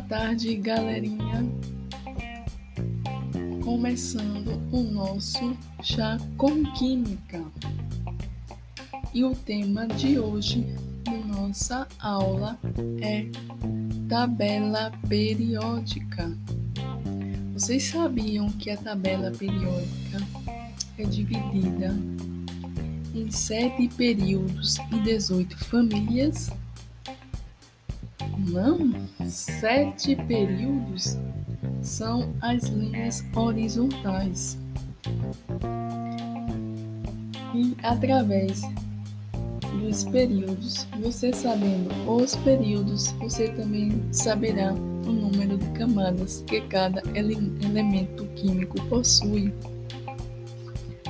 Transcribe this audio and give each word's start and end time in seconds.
Boa 0.00 0.08
tarde, 0.08 0.56
galerinha. 0.56 1.46
Começando 3.62 4.58
o 4.72 4.82
nosso 4.82 5.54
chá 5.82 6.16
com 6.38 6.64
química. 6.72 7.44
E 9.12 9.22
o 9.22 9.34
tema 9.34 9.86
de 9.86 10.18
hoje 10.18 10.66
na 11.04 11.36
nossa 11.36 11.86
aula 11.98 12.58
é 13.02 13.26
tabela 14.08 14.90
periódica. 15.06 16.32
Vocês 17.52 17.84
sabiam 17.84 18.48
que 18.48 18.70
a 18.70 18.78
tabela 18.78 19.30
periódica 19.30 20.18
é 20.96 21.04
dividida 21.04 21.94
em 23.14 23.30
sete 23.30 23.86
períodos 23.88 24.78
e 24.92 24.98
18 25.00 25.58
famílias? 25.66 26.50
Não, 28.50 28.92
sete 29.28 30.16
períodos 30.16 31.16
são 31.82 32.34
as 32.40 32.64
linhas 32.64 33.24
horizontais. 33.34 34.58
E 37.54 37.76
através 37.82 38.62
dos 39.80 40.04
períodos, 40.04 40.84
você 41.00 41.32
sabendo 41.32 41.90
os 42.08 42.34
períodos, 42.36 43.12
você 43.20 43.48
também 43.50 44.02
saberá 44.12 44.72
o 44.72 45.12
número 45.12 45.56
de 45.56 45.70
camadas 45.70 46.42
que 46.46 46.60
cada 46.62 47.02
ele 47.14 47.34
elemento 47.64 48.24
químico 48.34 48.82
possui. 48.88 49.54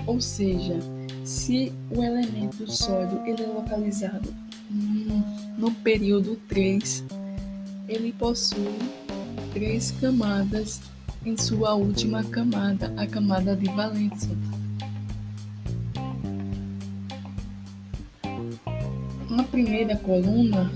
Ou 0.06 0.20
seja, 0.20 0.78
se 1.24 1.72
o 1.90 2.02
elemento 2.02 2.70
sólido 2.70 3.18
ele 3.24 3.44
é 3.44 3.46
localizado 3.46 4.28
no 5.58 5.70
período 5.72 6.36
3, 6.48 7.04
ele 7.90 8.12
possui 8.12 8.78
três 9.52 9.90
camadas 10.00 10.80
em 11.26 11.36
sua 11.36 11.74
última 11.74 12.22
camada, 12.22 12.94
a 12.96 13.04
camada 13.04 13.56
de 13.56 13.66
valência. 13.66 14.30
A 19.36 19.42
primeira 19.50 19.96
coluna 19.96 20.70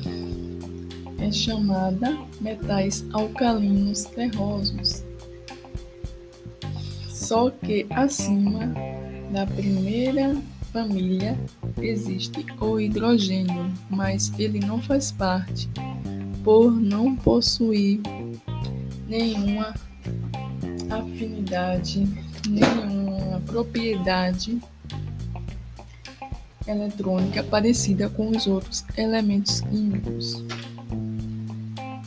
é 1.18 1.30
chamada 1.30 2.18
metais 2.40 3.06
alcalinos 3.12 4.04
terrosos. 4.06 5.04
Só 7.08 7.48
que 7.48 7.86
acima 7.90 8.74
da 9.32 9.46
primeira 9.46 10.36
família 10.72 11.38
existe 11.80 12.44
o 12.60 12.80
hidrogênio, 12.80 13.72
mas 13.88 14.32
ele 14.36 14.58
não 14.58 14.82
faz 14.82 15.12
parte 15.12 15.70
por 16.44 16.70
não 16.70 17.16
possuir 17.16 18.00
nenhuma 19.08 19.74
afinidade, 20.90 22.06
nenhuma 22.46 23.40
propriedade 23.40 24.60
eletrônica 26.66 27.42
parecida 27.44 28.10
com 28.10 28.28
os 28.28 28.46
outros 28.46 28.84
elementos 28.96 29.62
químicos. 29.62 30.44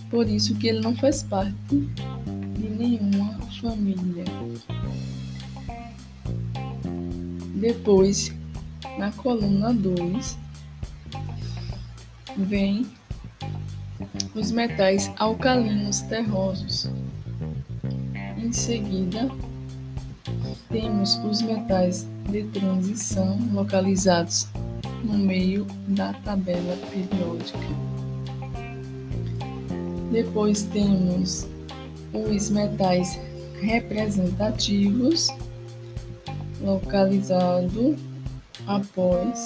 Por 0.09 0.27
isso 0.27 0.55
que 0.55 0.67
ele 0.67 0.81
não 0.81 0.95
faz 0.95 1.23
parte 1.23 1.58
de 1.71 2.69
nenhuma 2.69 3.33
família. 3.59 4.23
Depois, 7.55 8.31
na 8.99 9.11
coluna 9.11 9.73
2, 9.73 10.38
vem 12.38 12.85
os 14.36 14.52
metais 14.52 15.11
alcalinos 15.17 16.02
terrosos. 16.02 16.89
Em 18.38 18.52
seguida, 18.52 19.30
temos 20.70 21.15
os 21.23 21.42
metais 21.42 22.08
de 22.30 22.43
transição 22.45 23.39
localizados 23.54 24.48
no 25.04 25.17
meio 25.17 25.65
da 25.88 26.14
tabela 26.14 26.77
periódica. 26.92 27.58
Depois 30.11 30.64
temos 30.64 31.48
os 32.14 32.49
metais 32.49 33.20
representativos 33.61 35.27
localizado 36.61 37.95
após 38.65 39.39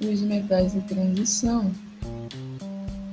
os 0.00 0.20
metais 0.22 0.72
de 0.72 0.80
transição 0.82 1.70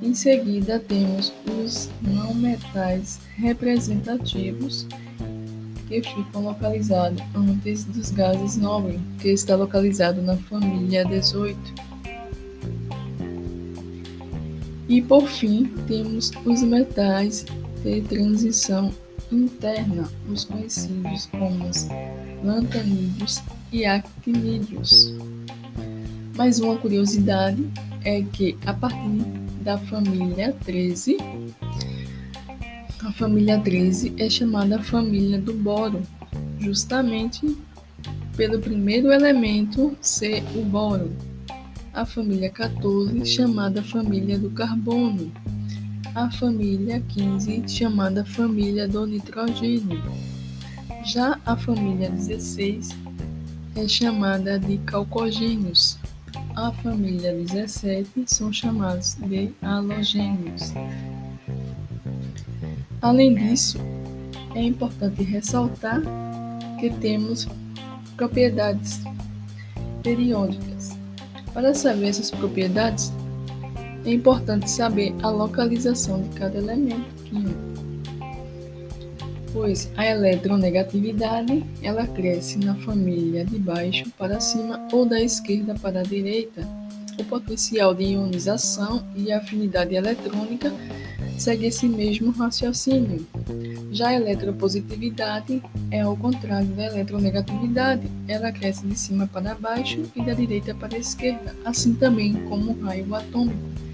em 0.04 0.12
seguida, 0.12 0.78
temos 0.78 1.32
os 1.48 1.88
não 2.02 2.34
metais 2.34 3.18
representativos, 3.36 4.86
que 5.88 6.02
ficam 6.02 6.42
localizados 6.42 7.22
antes 7.34 7.84
dos 7.84 8.10
gases 8.10 8.58
nobres, 8.58 9.00
que 9.18 9.30
está 9.30 9.56
localizado 9.56 10.20
na 10.20 10.36
família 10.36 11.06
18. 11.06 11.58
E 14.90 15.00
por 15.00 15.26
fim, 15.26 15.72
temos 15.88 16.30
os 16.44 16.62
metais 16.62 17.46
de 17.82 18.02
transição 18.02 18.92
interna, 19.32 20.06
os 20.28 20.44
conhecidos 20.44 21.26
como 21.26 21.70
lantanídeos 22.44 23.40
e 23.72 23.86
actinídeos. 23.86 25.14
Mais 26.36 26.60
uma 26.60 26.76
curiosidade 26.76 27.66
é 28.04 28.20
que 28.20 28.54
a 28.66 28.74
partir 28.74 29.43
da 29.64 29.78
família 29.78 30.54
13. 30.64 31.16
A 33.02 33.12
família 33.12 33.58
13 33.58 34.14
é 34.18 34.28
chamada 34.28 34.82
família 34.82 35.40
do 35.40 35.54
boro, 35.54 36.02
justamente 36.60 37.56
pelo 38.36 38.60
primeiro 38.60 39.10
elemento 39.10 39.96
ser 40.02 40.44
o 40.54 40.62
boro. 40.62 41.10
A 41.94 42.04
família 42.04 42.50
14, 42.50 43.24
chamada 43.24 43.82
família 43.82 44.38
do 44.38 44.50
carbono. 44.50 45.32
A 46.14 46.30
família 46.30 47.02
15, 47.08 47.64
chamada 47.66 48.22
família 48.22 48.86
do 48.86 49.06
nitrogênio. 49.06 50.02
Já 51.06 51.40
a 51.46 51.56
família 51.56 52.10
16 52.10 52.90
é 53.76 53.88
chamada 53.88 54.58
de 54.58 54.76
calcogênios 54.78 55.98
a 56.56 56.70
família 56.70 57.34
17 57.34 58.24
são 58.26 58.52
chamados 58.52 59.14
de 59.14 59.52
halogênios. 59.60 60.72
Além 63.02 63.34
disso, 63.34 63.78
é 64.54 64.62
importante 64.62 65.22
ressaltar 65.22 66.00
que 66.78 66.90
temos 66.90 67.48
propriedades 68.16 69.00
periódicas. 70.02 70.96
Para 71.52 71.74
saber 71.74 72.08
essas 72.08 72.30
propriedades, 72.30 73.12
é 74.04 74.12
importante 74.12 74.70
saber 74.70 75.14
a 75.22 75.30
localização 75.30 76.22
de 76.22 76.28
cada 76.38 76.58
elemento 76.58 77.24
químico 77.24 77.73
pois 79.54 79.88
a 79.96 80.04
eletronegatividade 80.04 81.64
ela 81.80 82.04
cresce 82.08 82.58
na 82.58 82.74
família 82.74 83.44
de 83.44 83.56
baixo 83.56 84.10
para 84.18 84.40
cima 84.40 84.88
ou 84.92 85.06
da 85.06 85.22
esquerda 85.22 85.76
para 85.76 86.00
a 86.00 86.02
direita. 86.02 86.68
O 87.16 87.24
potencial 87.24 87.94
de 87.94 88.02
ionização 88.02 89.04
e 89.14 89.32
afinidade 89.32 89.94
eletrônica 89.94 90.72
segue 91.38 91.66
esse 91.66 91.86
mesmo 91.86 92.32
raciocínio. 92.32 93.24
Já 93.92 94.08
a 94.08 94.14
eletropositividade 94.14 95.62
é 95.88 96.00
ao 96.00 96.16
contrário 96.16 96.66
da 96.70 96.86
eletronegatividade, 96.86 98.10
ela 98.26 98.50
cresce 98.50 98.84
de 98.84 98.98
cima 98.98 99.28
para 99.28 99.54
baixo 99.54 100.02
e 100.16 100.22
da 100.22 100.34
direita 100.34 100.74
para 100.74 100.96
a 100.96 100.98
esquerda, 100.98 101.54
assim 101.64 101.94
também 101.94 102.34
como 102.48 102.72
o 102.72 102.80
raio 102.80 103.14
atômico. 103.14 103.84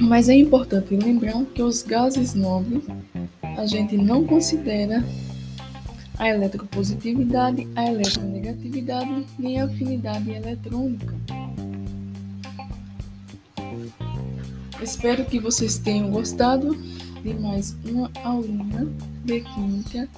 Mas 0.00 0.28
é 0.28 0.34
importante 0.34 0.96
lembrar 0.96 1.44
que 1.54 1.62
os 1.62 1.82
gases 1.82 2.34
nobres 2.34 2.84
a 3.42 3.66
gente 3.66 3.96
não 3.96 4.24
considera 4.24 5.04
a 6.18 6.28
eletropositividade, 6.28 7.66
a 7.74 7.86
eletronegatividade 7.86 9.26
nem 9.38 9.60
a 9.60 9.64
afinidade 9.64 10.30
eletrônica. 10.30 11.14
Espero 14.82 15.24
que 15.24 15.40
vocês 15.40 15.78
tenham 15.78 16.10
gostado 16.10 16.76
de 17.22 17.34
mais 17.34 17.76
uma 17.84 18.10
aulinha 18.22 18.86
de 19.24 19.40
Química. 19.40 20.08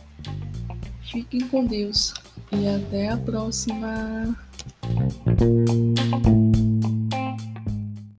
Fiquem 1.03 1.41
com 1.49 1.65
Deus 1.65 2.13
e 2.53 2.69
até 2.69 3.09
a 3.09 3.17
próxima! 3.17 4.37